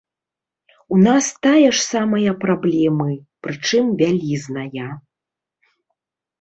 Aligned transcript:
У 0.95 1.01
нас 1.07 1.25
тая 1.47 1.67
ж 1.67 1.77
самая 1.93 2.31
праблемы, 2.47 3.11
прычым 3.45 3.85
вялізная. 4.03 4.91